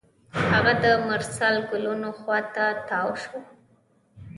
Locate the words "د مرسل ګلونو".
0.83-2.09